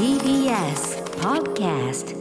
[0.00, 2.16] TBS Podcast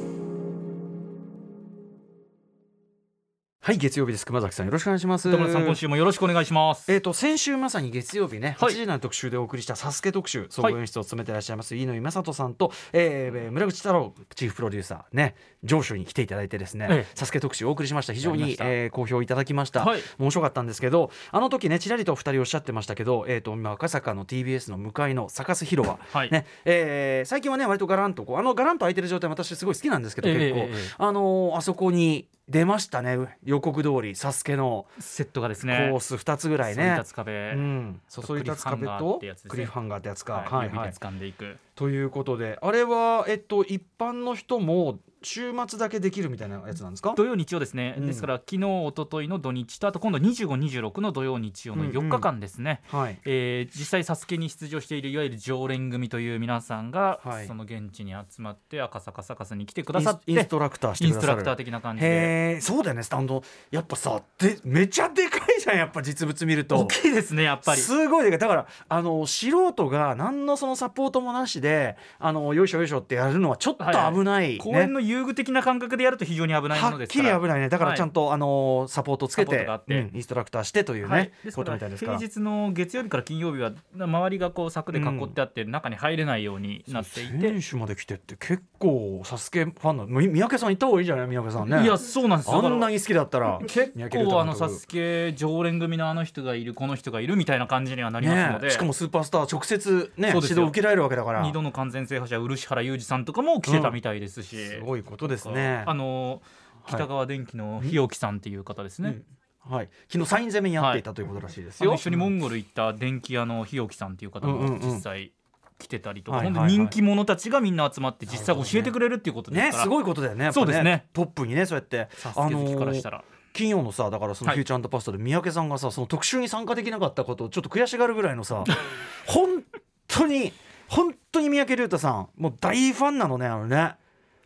[3.70, 4.26] はい月曜日です。
[4.26, 5.32] 熊崎さんよろしくお願いします。
[5.32, 6.92] 田村さん今週もよろしくお願いします。
[6.92, 8.74] えー、と先週まさに月曜日ね、はい。
[8.74, 17.12] 8時台の特集でお送りした「サスケ特集総合演出を務めていらっしゃいます飯野今里さんと、えー村口太郎チーフプロデューサーね上司に来ていただいてですねええ。
[17.14, 18.14] サスケ特集をお送りしました。
[18.14, 20.02] 非常にえー好評いただきました、はい。
[20.18, 26.32] 面白かったんですけどあの時ねちらりとお二人おっしゃってましたけど、えー、と今赤坂の TBS の向かいのサカス広場、はい。
[26.32, 30.74] ねえー最近はね割とガランとこうあのガランと空いてる状態私すごい好きなんですけど、ええ結構、え。
[30.98, 35.92] あのーあそこに出ましたね予告通りサスケのセットがですコね。
[35.94, 37.12] ース2つぐらいね立。
[37.12, 37.54] つ壁。
[37.56, 40.34] うん、そそり立つ壁とククリフハンガーってやつか。
[40.34, 41.58] はい、はいはい指で掴んでいく。
[41.76, 47.14] ということであれは、えっと、一般の人も週末だけできるみたいなやつなんですか？
[47.16, 48.08] 土曜日曜ですね、うん。
[48.08, 53.20] ですから昨日一昨日の土日とあと今度2526の土曜日曜の4日間ですね、はい。
[53.26, 57.48] えー実際サスケに出場しているいわゆる常連組という皆さんが、はい。
[57.48, 61.22] その現地に集まって赤坂サカスに来てくださってインストラクターしてイくださる。
[61.22, 62.62] ンストラクター的な感じで。
[62.62, 63.04] そうだよね。
[63.04, 63.44] スタンド。
[63.72, 66.80] やっぱさでめちゃでかいじゃんやっぱ実物見ると。
[66.80, 67.82] 大きいですねやっぱり。
[67.82, 74.58] すごいだからあの素人が何のそのサポートもなしであのよいしょよいしょってやるのはちょっと危ない、ね。
[74.58, 77.30] 公園の遊具的な感覚でやると非常に危ないのですから。
[77.30, 77.70] きり危ないね。
[77.70, 82.18] だからちゃんと、あのサポートつけてうんインストラクターしてというね、はい、ことみたいですから。
[82.18, 91.84] 平日の月曜日から金曜日は周りがこう柵で囲ってあって、中に入れないようになっていて、選手まで来てって結構サスケファンのみ三宅さん行った方がいいじゃない三宅さんね。
[91.84, 92.66] いやそうなんですよ。
[92.66, 101.42] あんなに好きだったら結構あのサスケ常連組のあの人がいるこの人がいるみたいな感じにはなりますので、ねしかもスーパースター直接ね指導受けられるわけだから。
[101.42, 105.84] 二度の完全制覇者漆原裕二さんとかも来てたみたいですし、すごいことですね。
[105.86, 106.42] あの
[106.84, 106.94] はい。
[106.96, 109.22] 北川電機の日置さんっていう方ですね、
[109.68, 109.74] うん。
[109.74, 109.90] はい。
[110.08, 114.80] 昨日サイン攻めにやっていたということらしいですよ、あの一緒にモンゴル行った電気屋の日置さんっていう方うんうんうん。
[114.80, 115.34] も実際
[115.78, 121.08] 来てたりとか、はいはい本当に人気者たちがみんな集まって実際教えてくれるっていうことですから、ねすごいことだよねやっぱそうですね。
[121.14, 122.08] トップにねそうやって。
[122.12, 123.24] サスケ好きからしたら、
[123.60, 124.58] 金曜のさだからそのはい。
[124.58, 128.64] フューチャーパストで三宅さんがさその特集に参加できなかったことをちょっと悔しがるぐらいのさ
[129.28, 129.64] 本
[130.08, 130.54] 当に
[130.88, 133.96] 本当に三宅龍太さんもう大ファンなのねあのね。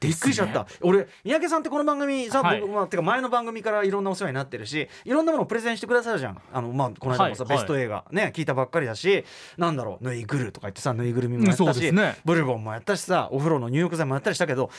[0.01, 2.59] びっくりしちゃった、俺三宅さんってこの番組さ、はい。
[2.59, 6.41] 僕まあ、てか前の番組からいろんなお世話になってるしいろんなものをプレゼンしてくださるじゃん。
[6.51, 9.23] あの、まあ、この間もさ、はいベスト映画ね聞いたばっかりだし
[9.57, 12.17] なんだろうぬいぐるとか言ってさぬいぐるみもやったし、ね。
[12.25, 14.69] ブルボンもやったしさお風呂の入浴剤もやったりしたけど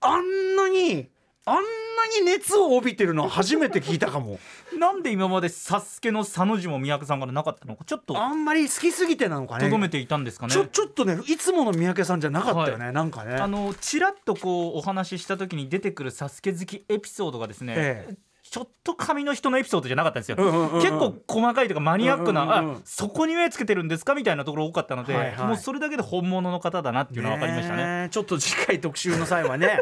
[0.00, 1.08] あんなに
[1.44, 1.60] あんな
[2.08, 4.38] に熱を帯びてるのは初めて聞いたかも。
[4.78, 9.64] なんで今までサスケの佐の字も三宅さんからなかったのかちょっとあんまり好きすぎてなのかね。
[9.64, 10.52] とどめていたんですかね。
[10.52, 13.34] ちょちょっとねいつもの三宅さんじゃなかったよね、なんかね。
[13.36, 18.26] あのちらっとこうお話しした時に出てくるサスケ好きエピソードがですね、ええ。
[18.50, 20.80] ちょっと紙の人のエピソードじゃなかったんですよ、うんうんうんうん。
[20.80, 25.46] 結構細かいというかマニアックな、うんうんうんそこに目つけてるんですかみたいなところ多かったので、はいはい。
[25.48, 28.04] もうそれだけで本物の方だなっていうのは分かりましたね。
[28.06, 29.80] えちょっと次回特集の際はね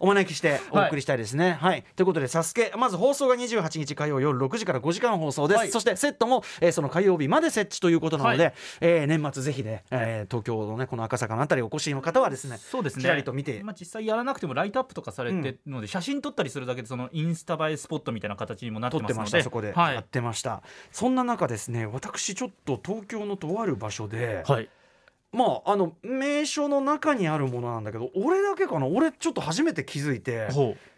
[0.00, 1.58] お招きしてお送りしたいですね。
[1.60, 5.70] はい、ということで「サスケまず放送が28日火曜夜6時から5時間放送です、はい。
[5.70, 13.02] そしてセットも、えーその火曜日まで設置ということなので、はえー年末ぜひね、えー東京のねこの赤坂のあたりお越しの方はですねそうですね。
[13.02, 13.62] ちらりと見て。
[13.62, 19.38] まあ、実際やらなくてもライトアップとかされてるので、写真撮ったりするだけでそのインスタ映えスポットみたいな形にもなって撮ってますので。
[19.38, 19.42] ました。
[19.42, 19.94] そこではい。
[19.94, 24.68] やってました、そんな中ですね私ちょっと東京のとある場所で、はい、
[25.34, 28.86] まああの名所の中にあるものなんだけど俺だけかな？
[28.86, 30.48] 俺ちょっと初めて気づいて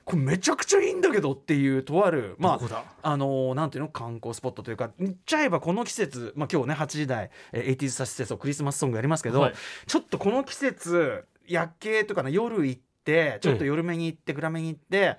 [0.04, 3.88] これめちゃくちゃいいんだけどっていうとあるまああのーなんていうの？
[3.88, 9.54] 観光スポットというか言っちゃえばこの季節、まあ、今日ね8時台「えー、80s サステソクリスマスソングやりますけど、はい。
[9.86, 15.16] ちょっとこの季節夜景とかね夜行ってちょっと夜めに行って暗めに行って。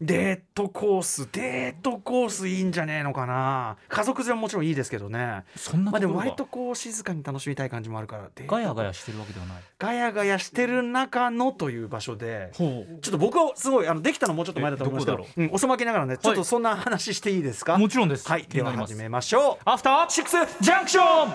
[0.00, 3.76] デートコースデートコースいいんじゃねえのかな。
[3.88, 5.44] 家族連れももちろんいいですけどね。
[5.56, 6.24] そんなまあでところが。
[6.24, 9.62] も割とこう静かに楽しみたい感じもあるからガヤガヤしてるわけではない。
[9.78, 15.42] ガヤガヤしてる中のという場所でほちょっと僕はすごいあのできたのもうちょっと前だと思いますけどえどこう？
[15.42, 18.26] ん、遅まきながらねちょっとそんな話していいですか、もちろんです。
[18.26, 19.62] はいでは始めましょう。
[19.66, 21.30] アフターシックスジャンクション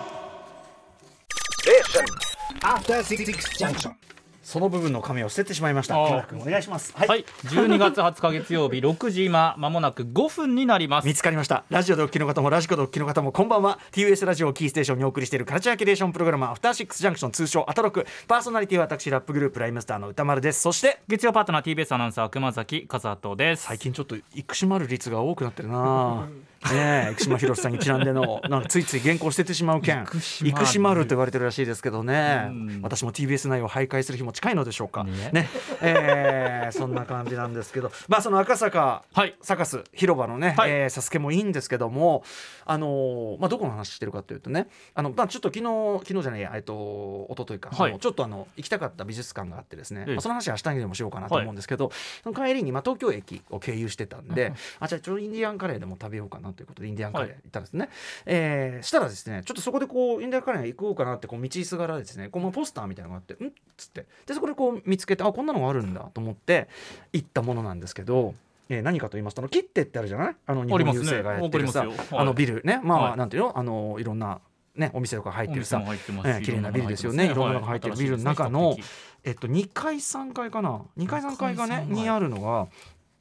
[2.61, 3.25] After Six
[3.59, 3.91] Junction.
[4.45, 5.99] その部分の紙を捨ててしまいました。
[5.99, 6.93] お願いします。
[6.95, 11.07] はい、はい、12月20日月曜日 6時今まもなく5分になります。
[11.07, 11.63] 見つかりました。
[11.71, 13.79] ラジオでお聞きの方もラジコでお聞きの方もこんばんは。
[13.91, 18.05] TBS ラジオをキーステーションにお送りしているカルチャーキュレーションプログラムアフターシックスジャンクション通称アトロク。
[18.27, 20.61] パーソナリティは私ラップグループライムスターの歌丸です。
[20.61, 23.63] そして月曜パートナー TBS アナウンサー熊崎和人です。
[23.63, 26.27] 最近ちょっと生島る率が多くなってるな
[26.73, 30.05] ねえ生島博さんにちなんでのなんかついつい原稿捨ててしまう件。
[30.05, 32.47] 生島ると言われてるらしいですけどね。
[32.47, 32.79] うん。
[32.81, 35.03] 私も TBS 内を徘徊する日も近いのでしょうか。
[35.03, 35.29] ね。
[35.31, 35.49] ね。
[35.81, 37.91] えーそんな感じなんですけど。
[38.07, 39.35] まあその赤坂はい。
[39.41, 40.71] サカス広場のね、はい。
[40.71, 42.23] えーサスケもいいんですけども
[42.65, 47.99] あのーまあどこの話してるかというとねあのまあちょっと昨日昨日じゃないやえっと一昨日か、はい。
[47.99, 50.13] ちょっとあの行きたかった美術館があってですね、ええ。
[50.15, 51.91] まあ、その話は明日にでもしようかなと思うんですけど、
[52.23, 57.89] その帰りにまあ東京駅を経由してたんで、あじゃあちょっとインディアンカレーでも食べようかなということでインディアンカレー行ったんですね、
[58.25, 63.47] えーしたらですねちょっとそこでこうインディアンカレー行こうかなってこう道すがらですねこのポスターみたいなのがあってん？
[63.47, 64.05] っつって。
[64.25, 66.67] でそこでこう見つけてあこんなのがあるんだと思って
[67.13, 68.33] 行ったものなんですけど。
[68.67, 70.35] えー何かと言いますとあの切手ってあるじゃない？
[70.47, 71.97] あの日本郵政がやってるさねはい。
[72.13, 72.63] あのビル。
[72.63, 72.79] ね。
[72.83, 73.17] まあ、はい。
[73.17, 73.57] なんていうの？
[73.57, 74.39] あのいろんな
[74.75, 77.25] ねお店とか入ってるさええ綺麗なビルですよね。
[77.25, 78.75] いろんなのが入ってるビルの中の
[79.23, 82.67] えっと、2階3階かな？2階3階がねにあるのが。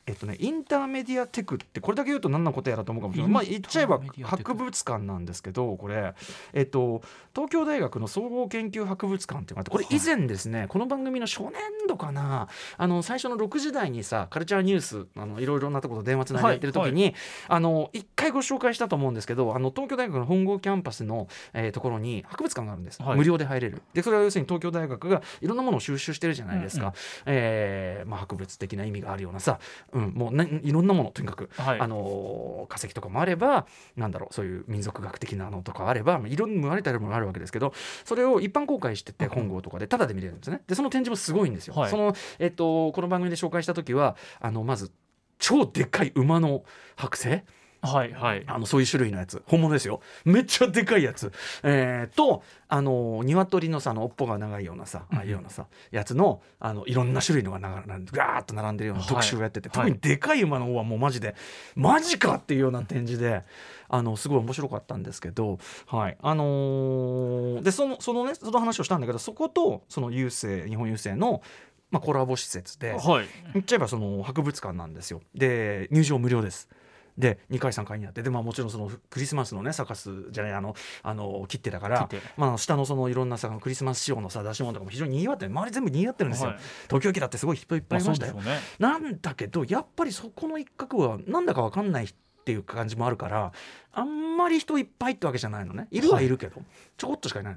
[0.07, 3.33] えっとね、インターメディアテクってこれだけ言うと何のことやらと思うかもしれない。
[3.33, 6.15] まあ言っちゃえば博物館なんですけどこれ、
[6.53, 7.03] えっと、
[7.35, 11.53] 東京大学の総合研究博物館っていうのがあってこれ以前ですね、この番組の初年
[11.89, 12.49] 度かな。
[12.77, 17.15] あの最初の6時台にさカルチャーニュースあのいろいろなところと電話つないでやってる時に、
[17.49, 23.17] あの一回ご紹介したと思うんですけどあの東京大学の本郷キャンパスの、えーところに博物館があるんです、はい。
[23.17, 23.83] 無料で入れる。
[23.95, 26.93] でそれは要するに東京大学がいろんなものを収集してるじゃないですか、うん。
[27.27, 29.59] えーまあ、博物的な意味があるようなさ、
[29.95, 31.81] うん、もうないろんなものとにかく、はい。
[31.81, 37.73] あのー化石とかもあればなんだろうそういう民族学的なのとかあればまあいろんなありとあらゆるものがあるわけですけど
[38.05, 39.31] それを一般公開しててうん。
[39.31, 40.63] 本郷とかでタダで見れるんですね。
[40.67, 41.91] でその展示もすごいんですよ、はい。
[41.91, 44.91] その、えっとこの番組で紹介した時はあのまず
[45.39, 46.65] 超でっかい馬の
[46.97, 47.45] 剥製
[47.85, 48.13] はい。
[48.13, 48.45] はい。
[48.47, 49.43] あのそういう種類のやつ。
[49.47, 50.01] 本物ですよ。
[50.25, 51.33] めっちゃでかいやつ、
[51.63, 59.09] えーとあの鶏のさあの尾っぽが長いようなさああいうようなさやつのあのいろんな種類のがガーッと並んでるようなはい。
[59.09, 59.91] 特集をやってて、はい。
[59.91, 61.37] 特にでかい馬の方はもうマジで
[61.77, 63.45] マジかっていうような展示で
[63.89, 66.17] あのすごい面白かったんですけどはい。
[66.21, 71.43] あのーでそのそのねその話をしたんだけどそことその郵政日本郵政の
[71.91, 73.27] まあ、コラボ施設で、はい。
[73.53, 75.21] 言っちゃえばその博物館なんですよ。
[75.33, 76.69] で入場無料です
[77.17, 86.59] で2階3階にあってで、まあ、もちろんそのクリスマスのねサカスじゃないあのあの切手だからまあ、下のそのいろんなさクリスマス仕様のさ出し物とかも非常ににぎわってる周り全部にぎわってるんですよ、はい。
[86.89, 88.59] 東京駅だってすごい人いっぱいいましたよ、まあね。
[88.79, 92.15] なんだけどやっぱりそこの一角はなんだか分かんないっ
[92.45, 93.53] ていう感じもあるから
[93.93, 95.89] あんまり人いっぱいってわけじゃないのね。
[95.91, 96.61] いるはいるけど、
[96.97, 97.57] ちょこっとしかいない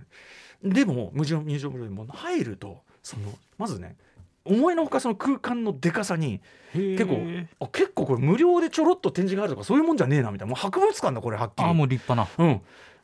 [0.64, 3.96] でも無料入場無料でも入るとそのまずね
[4.48, 6.42] 思いのほかその空間のでかさに
[6.74, 7.22] 結構
[7.60, 10.52] あ結構これ無料でちょろっと展示があるとかそういうもんじゃねえなみたいな。
[10.52, 11.70] もう博物館だこれはっきり。
[11.70, 12.46] あもう立派な。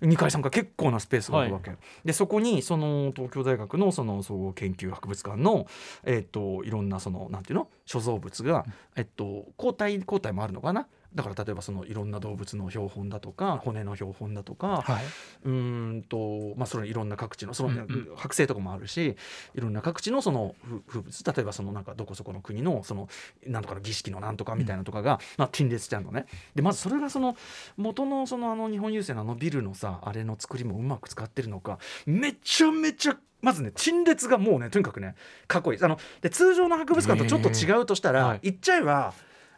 [0.02, 1.72] うん、2階3階結構なスペースがあるわけ、
[2.04, 5.66] でそこにその東京大学のその総合研究博物館の、
[6.04, 7.68] えっといろんなそのなんていうの？
[7.86, 10.88] 所蔵物が、えっと交代交代もあるのかな？
[11.16, 15.06] だから例えばそのいろんな動物の標本だとか骨の標本だとか、はい。
[15.46, 18.14] うーんとまあそのいろんな各地のその、うんうん。
[18.16, 19.16] 剥製とかもあるし
[19.56, 23.10] いろんな各地のその風風物例えばそのなんかどこそこの国のその
[23.46, 26.26] なんとかの儀式のなんとかみたいなとかが、まあ、陳列してあるのね。
[26.56, 27.36] でまずそれがその
[27.78, 35.16] 元のそのあの日本郵政のあのビルのさあれの作りもうまく使ってるのかめちゃめちゃまずね陳列がもうねとにかくね
[35.48, 35.80] かっこいい。
[35.84, 38.40] あので通常の博物館とちょっと違うとしたら、はい。
[38.44, 39.14] 言っちゃえば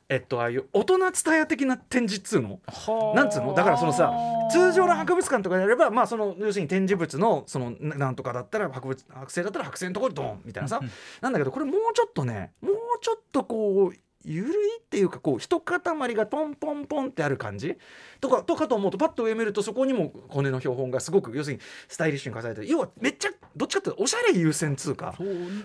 [0.07, 2.59] えっとああいう大人伝え的な展示っつうの？
[2.67, 3.15] はあ。
[3.15, 3.53] なんつうの？
[3.53, 4.13] だからそのさ
[4.51, 10.79] 通常の博物館とかでやればまあその要するに展示物のそのななんとかだったら博物剥製だったら剥製のところにドンみたいなさ。
[11.21, 15.79] なんだけどこれもうちょっとねもうちょっとこうゆるいっていうかこう一塊
[16.15, 17.77] がポンポンポンってある感じ？
[18.19, 22.71] とかとかと思うとパッと上見るとそこにも骨の標本がすごく要するにスタイリッシュに飾られてる。
[22.71, 25.15] 要はめっちゃどっちかっていうとおしゃれ優先通貨。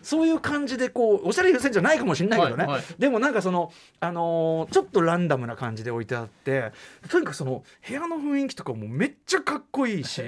[0.02, 0.26] そう。
[0.30, 2.84] いう感じでこうおしゃれ優先じゃないかもしれないけどね、はいはい。
[2.98, 6.72] でもなんかその、あのーちょっとランダムな感じで置いてあって
[7.08, 10.22] とにかくその部屋の雰囲気とかもめっちゃかっこいいし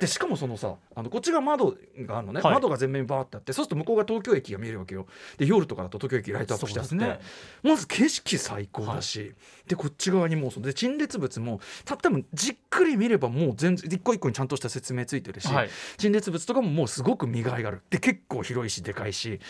[0.00, 2.54] でしかもそのさあのこっちが窓があるのね、はい。
[2.54, 5.06] 窓が全面にバーってあってそうすると向こうが東京駅が見えるわけよ。
[5.38, 7.20] で夜とかだと東京駅ライトアップしてあって、
[7.68, 9.34] まず景色最高だし、
[9.66, 15.70] でこっち側にもうそうで陳列物もた多分じっくり見ればもう全然一個一個にちゃんとした説明ついてるし、はい。
[15.98, 17.82] 陳列物とかももうすごく見がいがある。
[17.90, 19.40] で結構広いしでかいし。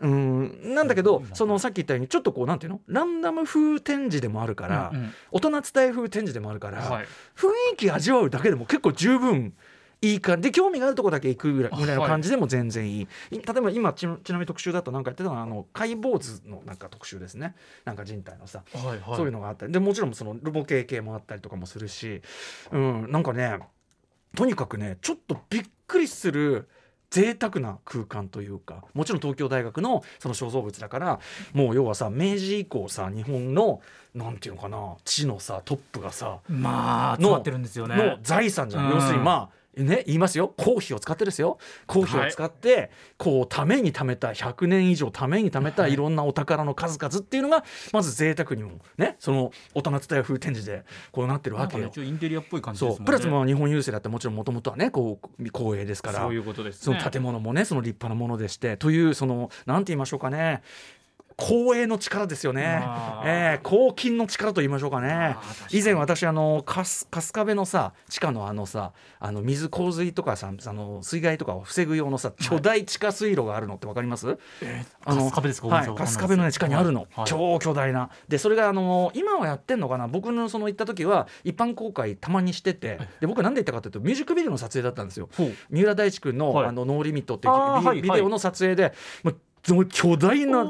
[0.00, 2.80] うんなんだけどそのさっき言ったようにちょっとこうなんていうの？
[2.86, 5.14] ランダム風展示でもあるから、うんうん。
[5.30, 7.06] 大人伝え風展示でもあるから、はい。
[7.36, 9.54] 雰囲気味わうだけでも結構十分
[10.00, 10.48] いい感じ。
[10.48, 13.06] で興味があるとこだけ行くぐらいぐらいの感じでも全然いい、い。
[13.30, 17.54] 例えば今ちちなみに特集だとなんかやってたのはあの解剖図のなんか特集ですね。
[17.84, 19.16] なんか人体のさはいはい。
[19.16, 19.72] そういうのがあったり。
[19.72, 22.22] でもちろんそのルボ系系もあったりとかもするし、
[22.70, 23.58] うん、なんかね
[24.36, 26.68] とにかくねちょっとびっくりする
[27.10, 31.20] 贅沢な空間というかもちろん東京大学のその肖像物だから
[31.54, 33.80] もう要はさ明治以降さ日本の
[34.14, 38.94] なんていうのかな地のさトップがさまあ集のまってるんですよのね財産じゃん、うん。
[38.96, 40.54] 要するにまあね言いますよ。
[40.56, 41.58] 公費を使ってですよ。
[41.86, 45.98] 公費を使って、こうために貯めた100年以上ために貯めたい。
[45.98, 51.84] ろんなお宝の数々っていうのがまず贅沢にもねその大人伝え風展示でこうなってるわけよ。
[51.84, 52.96] ちょっとインテリアっぽい感じね。
[53.04, 56.20] プラスまあ日本郵政だってもちろんもともとはねこう光栄ですから。
[56.20, 56.98] そういうことですね。
[56.98, 60.62] その建物もねその立派なものでしてというそのなんて言いましょうかね
[61.40, 62.80] 公営の力ですよね。
[62.80, 65.36] まあ、えー、公金の力と言いましょうかね。
[65.70, 74.36] 以前私あの春春日部のさ地下のあのさあの水洪水とかさあの水害とかを防ぐ用のさ巨大地下水路があるのってわかります、
[75.04, 75.68] あの春日部ですか？
[75.68, 77.26] はい、春日部の、ね、地下にあるの、はい。
[77.26, 78.10] 超巨大な。
[78.26, 80.08] でそれがあの今はやってんのかな？
[80.08, 85.28] 僕のその行った時は一般公開たまにしててで僕なんで行ったかというとミュージックビデオの撮影だったんですよ。
[85.70, 86.66] 三浦大知君の,、はい。
[86.66, 88.92] あのノーリミットっていうビ,、デオの撮影で、
[89.22, 89.36] もう
[89.86, 90.64] 巨大な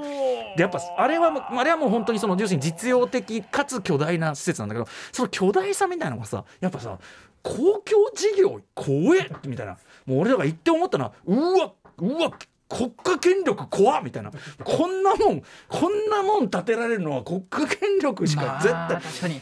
[0.57, 6.99] でやっぱあれはもうあれはもう本当にその要するに実用的かつ巨大な施設なんだけどその巨大さみたいなのがさやっぱさ
[7.43, 9.79] 公共事業怖えみたいな。
[10.07, 12.33] もう俺らが言って思ったのはうわうわ
[12.69, 14.31] 国家権力怖っみたいな。
[14.65, 19.01] こんなもんこんなもん建てられるのは国家権力しか絶対、まあ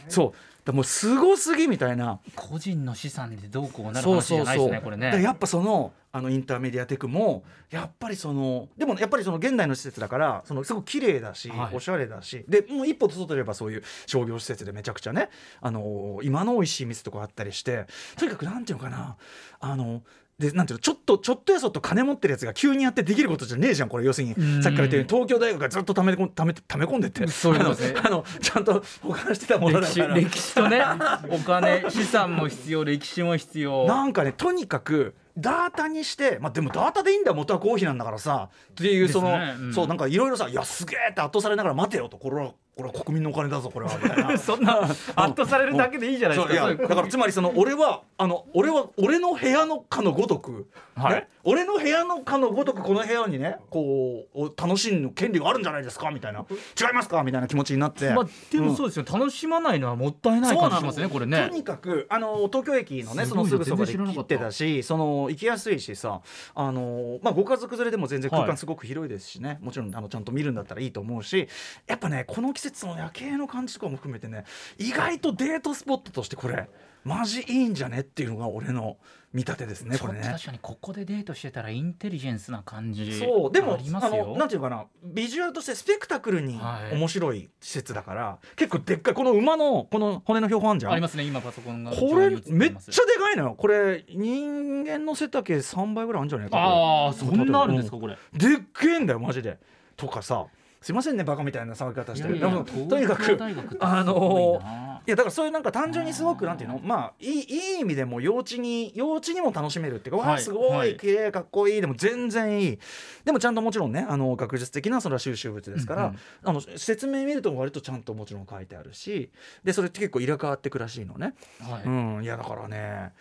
[0.08, 0.32] そう
[0.66, 2.18] だもうすごすぎみたいな。
[2.34, 5.22] 個人の資産でどうこうなる話じゃないでそうそうすねこれね。
[5.22, 11.76] やっぱそのあのインターメディアテクもやっぱりそのでもやっぱりその現代の施設だからそのすごく綺麗だし、はい。
[11.76, 15.30] おしゃれだしでもう一歩外ればそういう商業施設でめちゃくちゃね
[15.60, 19.16] あの今の美味しい店とかあったりしてとにかくなんていうのかな
[19.60, 20.02] あの
[20.38, 24.34] でなんていうのちょっとちょっとやそっと金持ってるやつが急にやってできることじゃねえじゃんこれ要するに。
[24.34, 24.62] うん。
[24.62, 27.32] さっきから言ったように東京大学がずっとためためため込んでってね。
[27.42, 27.70] あの
[28.04, 30.14] あのちゃんと保管してたものだから。
[30.14, 30.82] 歴史とね
[31.30, 33.86] お金 資産も必要歴史も必要。
[33.86, 38.50] なんかねとにかくダータにして、まあ、でもダータでいいんだよ元はコーヒーなんだからさ。
[38.72, 39.54] っていうその、ね。
[39.58, 39.72] うん。
[39.74, 44.36] そうなんかいろいろさ「いやすげえ!」って圧倒されながら「待てよ」と「これはこれは国民のお金だぞこれは」 みたいな。
[44.38, 46.88] そんな圧倒されるだけでいいじゃないですか。
[46.88, 51.14] だからつまりその俺はあの俺は俺の部屋のかのごとく、はい。
[51.14, 56.40] ね、俺の部屋のかのごとくこの部屋にねこうお楽しむ権利があるんじゃないですかみたいな。
[56.78, 61.48] 違いますかみたいな気持ちになって、まあでもそうですよ、楽しまないのはもったいない感じしますねこれね。
[61.48, 66.20] とにかくあの東京駅のねそのすぐそばで切ってたしその行きやすいしさ
[66.54, 68.50] あの、まあ、ご家族連れでも全然空はい。
[68.50, 71.48] 間すごく広いですしね、もちろんあのちゃんと見るんだったらいいと思うし
[71.86, 74.44] やっぱねこの季節の夜景の感じとかも含めてね
[74.78, 76.68] 意外とデートスポットとしてこれ
[77.04, 78.96] マジいいんじゃねっていうのが俺の
[79.32, 80.22] 見立てですねこれね。
[80.22, 84.26] 確かにここでデートしてたらインテリジェンスな感じそうでもありますよ。
[84.26, 86.96] のなんていうのかなビジュアルとしてスペクタクルにはい。
[86.96, 93.54] 面白い施設だから、結構でっかいこの馬のこの骨の標本あんじゃんありますね今パソコンがこれめっちゃでかいのよ。
[93.56, 98.14] これ人間の背丈3倍ぐらいあるんじゃないかああそんなあるんですかこれ。
[98.32, 99.58] うんでっけえんだよマジで。
[99.96, 100.46] とかさ
[100.86, 102.28] すいませんねバカみたいな騒ぎ方して。
[102.28, 103.36] るいやとにかく
[103.80, 110.96] あのないやだからそういうなんか単純にすごくなんていうのまあいいいい意味でも幼稚に幼稚にも楽しめるっていうか、わはいあすごはいい。
[110.96, 112.78] 綺麗かっこいいでも全然いい。
[113.24, 116.18] でもちゃんともちろんねあの学術的なそれは収集物ですから、うんうん。
[116.44, 119.32] あの説明見ると割とちゃんともちろん書いてあるし
[119.64, 121.34] でそれって結構入れ替わってくらしいのね。
[121.68, 121.82] はい。
[121.84, 121.90] う
[122.20, 123.12] ん、いやだからね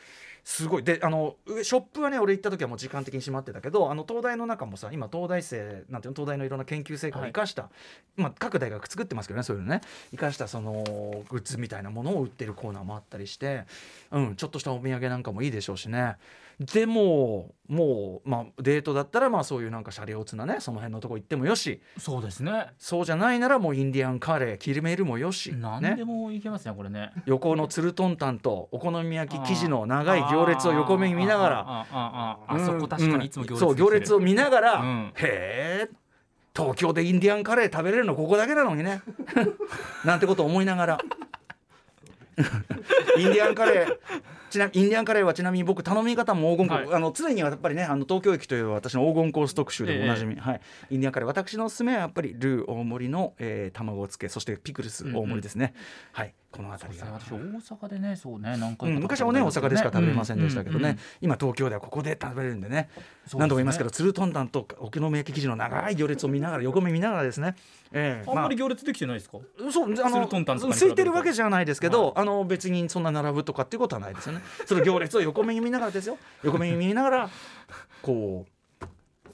[0.45, 0.83] すごい。
[0.83, 7.71] であの上ショップはね俺行った時はもう時間的に閉まってたけどあの東大の中もさ今東大生なんていうの東大のいろんな研究成果を生かした、
[8.15, 9.81] まあ、各大学作ってますけどねそういうのね。
[10.11, 10.83] 生かしたその
[11.29, 13.63] グッズみたいなものを売ってるコーナーもあったりして、
[14.11, 16.17] うん、ちょっとしたお土産なんかもいいでしょうしね
[16.59, 21.81] でももう、まあ、デートだったらまあそういうなんかシャレオツなねその辺のとこ行ってもよし。
[21.97, 22.67] そうですね。
[22.77, 25.57] そうじゃないならもうインディアンカレーキルメルもよし、ね。
[25.59, 27.11] 何で、もいけますねこれね。
[27.25, 31.65] 横のつるとんたんとお好み焼き生地の長い行列を横目に見ながら。
[31.91, 35.13] あそこ確かにいつも行列そう行列を見ながら、うん。
[35.15, 35.89] へえ
[36.55, 39.01] 東京でインディアンカレー食べれるのここだけなのにね。
[40.05, 40.97] なんてことを思いながら
[43.17, 43.97] インディアンカレー
[44.49, 46.95] ちなインディアンカレーはちなみに僕頼み方も黄金コース、はい。
[46.95, 51.27] あの常にやっぱりねあの東京駅という私の黄金コース特集でもおなじみ、はい、インディアンカレー。
[51.27, 55.73] 私のおすすめはやっぱりルー大盛りの、えー卵つけそしてピクルス大盛りですね、
[56.11, 60.99] はいこの辺りが私大阪でねそうね何回かうん、昔はね大阪でしか食べれませんでしたけどね、うんうんうん。
[61.21, 62.89] 今東京ではここで食べれるんでね。
[63.33, 67.55] 何度も言いますけどつるとんたんとお好み焼ききじの長い行列を見ながら横目見ながらですね、
[67.91, 68.33] ええあ。
[68.33, 69.39] んまり行列できてないですか？
[69.71, 70.79] そうあつるとんたんとかに比べると。
[70.79, 74.41] 空いてるわけじゃないですけど、あの別にそんな並ぶとかっていうことはないですよね。
[74.65, 76.17] その行列を横目に見ながらですよ。
[76.43, 77.29] 横目に見ながら
[78.01, 78.51] こう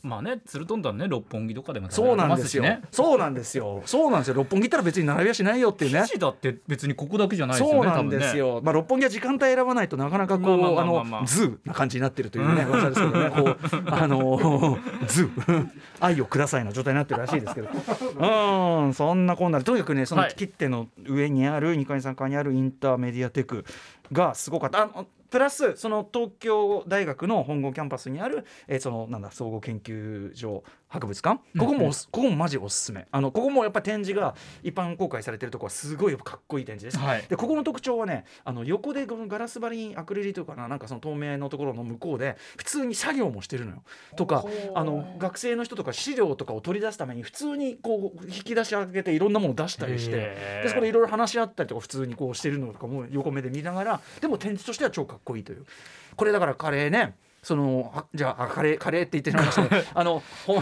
[0.03, 3.83] まあねつるとんたんね六本木とかでもそうなんですよ、ますしねそうなんですよ。
[3.85, 4.33] そうなんですよ。
[4.35, 13.29] 六本木行ったら別に並びはしないよっていうねだって別にここだけじゃないですよねそうなんですよ、まあ、六本木は時間帯選ばないとなかなかこう、まあの ZOO な感じになってるというね噂ですけどね。
[13.29, 15.69] こう あの ZOO。
[15.99, 17.69] 愛をくださいの状態になってるらしいですけど。
[17.69, 19.65] うんそんなこんなで。
[19.65, 20.33] とにかくねそのはい。
[20.35, 23.65] KITTE の上にある2階3階にあるインターメディアテク
[24.11, 24.83] がすごかった。
[24.83, 31.39] あのプラスその東京大学の本郷キャンパスにある、えーそのなんだ総合研究所博物館。
[31.57, 33.07] ここもおす、ここもマジおすすめ。
[33.11, 37.23] あのここもやっぱ展示が一般公開されてるとこはすごいかっこいい展示です、はい。
[37.29, 43.83] でここの特徴はねあの横でこのガラス張りにアクリルというかななんかその透明のところの向こうで普通に作業もしてるのよ。
[44.17, 44.43] とか
[44.75, 55.65] あの学生の人とか資料とかを取り出すために普通にこう引き出し開けていろんなものを出したりしてでそこでいろいろ話し合ったりとか普通にこうしてるのとかも横目で見ながらでも展示としては超かっこいいという。
[56.15, 57.15] これだからカレーね。
[57.43, 60.57] そのあじゃああカレーカレーって言ってしまいましたねあのほん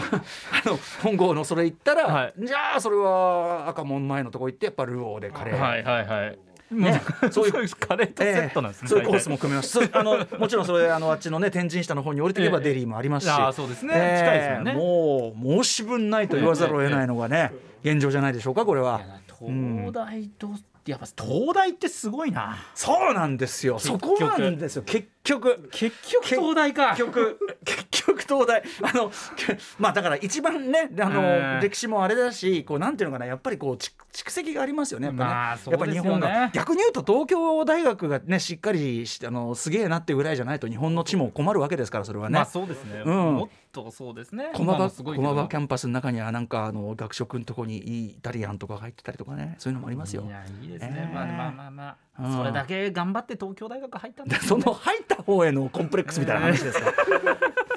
[0.64, 2.34] の本郷のそれ行ったら、はい。
[2.38, 6.38] じゃあそれは赤門前のとこ行ってやっぱルオーでカレー、はいはいはい。
[6.70, 7.02] ね。
[7.30, 8.88] そういうカレーとセットなんですね、ええ。
[8.88, 9.78] そういうコースもも組めます。
[9.92, 12.64] あのもちろんそれあのあっちのね天神下の方に降りていけばええ。
[12.64, 14.18] デリーもありますし、ああそうですね、ええ。
[14.18, 14.72] 近いですよね。
[14.72, 19.02] もう申し分ないと言わざるを得ないのがね現状じゃないでしょうかこれは。
[19.38, 20.48] 東大と、
[20.86, 22.56] やっぱ東大ってすごいな。
[22.74, 23.78] そうなんですよ。
[23.78, 24.82] そこなんですよ。
[24.82, 25.68] 結局。
[25.72, 26.90] 結局東大か。
[26.90, 27.99] 結局結局
[28.30, 28.62] 東大。
[28.82, 35.56] あのけ まあだから一番ねあの、ええ歴史もあれだしこうなんていうのかなやっぱりこう蓄蓄積がありますよねやっぱ
[35.86, 36.50] 日本が。
[36.52, 42.34] 逆に言うと東京大学がねしっかりしあのすげえなっていうぐらいじゃないと日本の地も困るわけですからそれはね。
[42.34, 43.14] まあそうですね、うん。
[43.34, 44.50] もっとそうですね。
[44.54, 49.54] 駒場キャンパスの中にはなんかあの学食のとこにイタリアンとかが入ってたりとかね。
[49.58, 50.24] そういうのもありますよ。
[50.26, 50.30] い。
[50.30, 51.14] やいいですね、ええ。
[51.14, 52.36] まあまあまあまあ、うん。
[52.36, 56.92] それだけ頑張って東京大学入ったんです その入った方へのコンプレックスみたいな話ですか。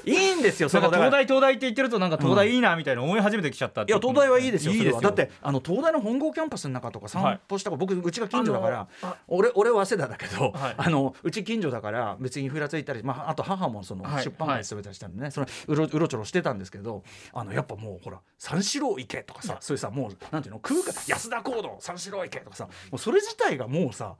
[0.05, 8.87] いいんですよその東大東大って言ってるとなんか東大いいなみたいな思い始めてきちゃったっていや東大はいいですよいいですだってあの東大の本郷キャンパスの中とか散歩したから、僕うちが近所だから
[9.27, 10.75] 俺俺は早稲田だけど、はい。
[10.77, 14.23] あのうち近所だから別にふらついたり、まあ、あと母もそのはい。
[14.23, 24.15] 出版会勤めたりしたんでね、そのうろうろちょろしてたんですけどあのやっぱもうほら三四郎池とかさそういうさもうなんていうの空間安田講堂三四郎池とかさもうそれ自体がもうさ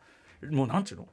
[0.50, 1.08] もうなんていうの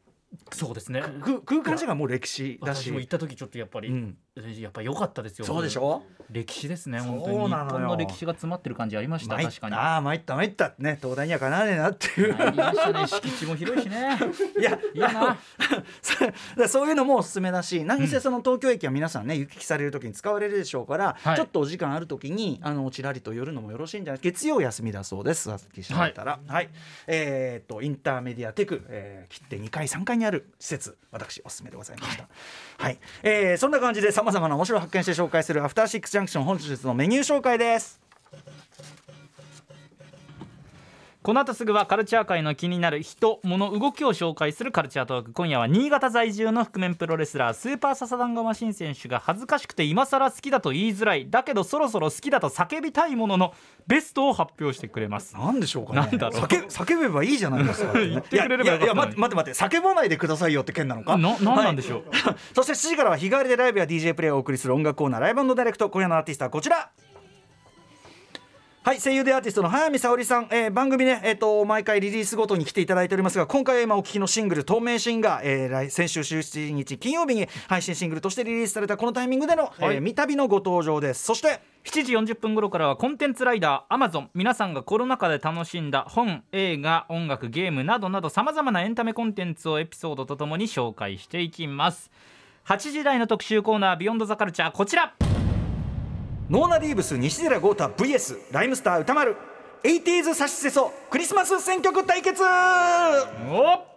[0.53, 1.03] そうですね。
[1.23, 2.85] 空空間自体がもう歴史だし。
[2.85, 4.17] 私も行った時ちょっとやっぱり、うん
[4.61, 5.45] やっぱ良かったですよ。
[5.45, 6.03] そうでしょ？
[6.31, 9.75] 歴史ですね本当に日本の歴史が詰まってる感じありました確かに。
[9.75, 10.75] ああ参った参った。
[10.79, 12.37] ね東大にはかなわねえなっていう。
[12.41, 14.17] ありましたね敷地も広いしね。
[14.59, 15.37] いやいいな。
[16.69, 21.37] そういうのもおすすめだし何せその東京駅は皆さんね行き来される時に使われるでしょうから、はい。
[21.37, 26.39] ちょっとお時間ある時にあのちらりと寄るのもよろしいんじゃない月曜休みだそうですさっき調べたら。
[26.47, 26.69] はい、
[27.09, 32.29] えーっとインターメディアテク、えー切って2階3階にある施設私おすすめでございました。
[32.79, 38.01] はい、えーそんな感じでさまざまな面白い発見して紹介するアフターシックスジャンクション本日のメニュー紹介です。
[41.31, 45.33] この後すぐはカルチャー界の気になる人物動きを紹介するカルチャートーク。
[45.33, 51.31] 今夜は新潟在住の覆面プロレスラースーパーササダンゴマシン選手が恥ずかしくて今更好きだと言いづらい。
[51.31, 53.55] だけどそろそろ好きだと叫びたいものの
[53.87, 55.37] ベストを発表してくれます。
[55.37, 56.01] なんでしょうかね。
[56.01, 56.43] なんだろう。
[56.43, 57.93] 叫叫べばいいじゃないですか。
[58.01, 61.17] 言ってくれればいやいや待って待って叫ばないでくださいよって件なのか？
[61.17, 62.03] ななんなんでしょう。
[62.11, 62.37] はい。
[62.57, 65.91] そして7時からは日替わりでライブや DJ プレイをお送りする音楽コーナーライブダイレクト。
[65.91, 66.91] 今夜のアーティストはこちら
[68.83, 79.97] はい声優でアーティストの早見沙織さん、えー番組ね、えー、と毎回リリースごとに来ていただいておりますが今回は今お聞きのシングル「透明シンガー」えー来先週17日金曜日に配信シングルとしてリリースされたこのタイミングでの、はい。
[79.97, 81.25] えー三度のご登場です。
[81.25, 92.11] そして7時40分頃からはコンテンツライダー Amazon 皆さんがコロナ禍で楽しんだ本映画音楽ゲームなどなどさまざまなエンタメコンテンツをエピソードとともに紹介していきます。
[92.65, 95.13] 8時台の特集コーナー「Beyond the Culture こちら
[96.51, 99.37] ノーナディーブス西寺郷太 VS ライムスター宇多丸
[99.85, 102.43] 80s サシセソクリスマス選曲対決!
[102.43, 103.90] お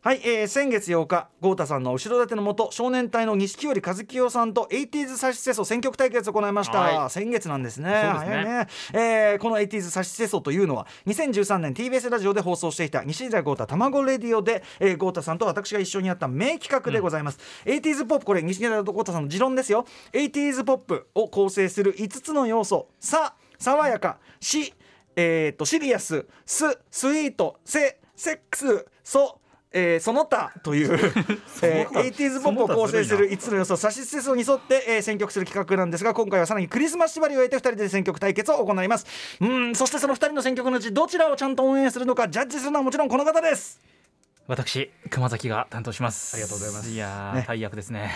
[0.00, 7.10] はい、えー先月8日豪太さんの後ろ盾のもと少年隊の錦織和清さんと 80s サシセソ選曲対決を行いました、はい。
[7.10, 8.12] 先月なんですね。
[8.14, 8.44] そうですね。
[8.44, 19.84] ね、えーこの 80s サシセソというのは2013年 TBS ラジオで放送していた西寺豪太卵レディオで、えー、豪太さんと私が一緒にやった名企画でございます、80s ポップこれ西寺豪太さんの持論ですよ。
[20.12, 24.72] 80s ポップを構成する5つの要素さ爽やかし
[25.20, 29.40] えー、とシリアスススイートセセックスソ
[29.72, 30.94] えーその他という、
[31.62, 39.06] えー、80s ポップを構成する5つの要素サシステソに沿って、えー選曲する企画なんですが今回はさらにクリスマス縛りを得て2人で選曲対決を行います。
[39.40, 43.80] うんそしてその2人の選曲のうちどちらをちゃんと応援するのかジャッジするのはもちろんこの方です。
[44.46, 46.34] 私熊崎が担当します。
[46.34, 46.88] ありがとうございます。
[46.88, 47.44] いやー、ね。
[47.46, 48.10] 大役ですね。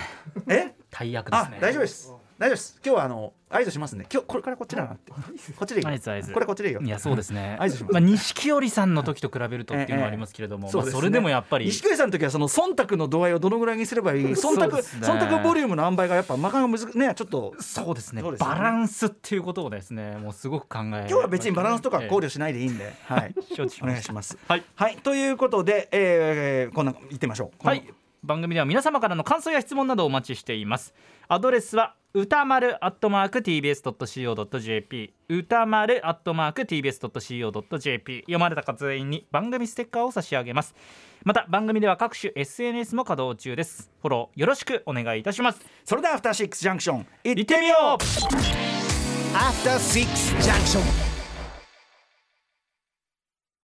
[0.48, 0.72] え？
[0.90, 1.56] 大役ですね。
[1.58, 2.80] あ大丈夫です大丈夫です。
[2.84, 5.12] 今日はあの合図しますね今日これからこっちだなって。
[5.12, 5.18] こ
[5.64, 5.92] っちでいいよ。
[5.92, 6.32] 合図合図。
[6.32, 6.80] これこっちでいいよ。
[6.80, 7.56] いやそうですね。
[7.60, 7.92] 合図します。
[7.92, 11.66] まあ錦織さんの時と比べるとっていうのはありますけれども、それでもやっぱり。
[11.66, 14.24] 錦織さんの時はその忖度の度合いをどのぐらいにすればいい？
[14.24, 17.14] 忖度、忖度ボリュームの塩梅がやっぱなかなかむずね。
[17.14, 18.22] ちょっとそうですね。
[18.22, 23.34] バランスっていうことをですねもうすごく考え今日は別にバランスとか考慮しないでいいんで、はい。
[23.54, 23.86] 承知しおました。
[23.86, 24.38] 願いします。
[24.48, 24.64] はい。
[24.74, 24.96] はい。
[24.96, 27.66] ということで、えー、こんな言ってみましょう。
[27.66, 27.86] はい。
[28.24, 30.94] 番組では皆様からの感想や質問などをお待ちしています。
[31.28, 40.74] アドレスは歌丸アットマーク tbs.co.jp 歌丸アットマーク tbs.co.jp 読まれた方全員に番組ステッカーを差し上げます。
[41.24, 43.90] また番組では各種 SNS も稼働中です。
[44.02, 45.60] フォローよろしくお願いいたします。
[45.86, 48.02] それではアフターシックスジャンクション行っ行ってみよう。
[49.34, 51.11] After Six Junction.